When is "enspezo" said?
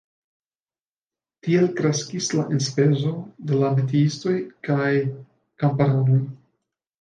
2.55-3.11